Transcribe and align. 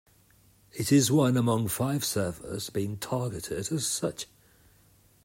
It 0.71 0.91
is 0.91 1.11
one 1.11 1.37
among 1.37 1.67
five 1.67 2.03
servers 2.03 2.71
being 2.71 2.97
targeted 2.97 3.71
as 3.71 3.85
such. 3.85 4.25